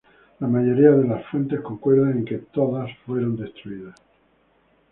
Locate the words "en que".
2.17-2.39